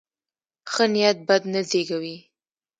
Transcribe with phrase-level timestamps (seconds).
[0.71, 2.17] ښه نیت بد نه زېږوي.